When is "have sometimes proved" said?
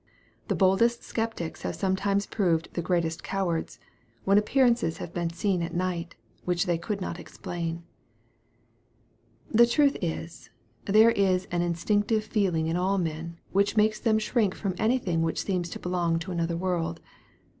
1.61-2.73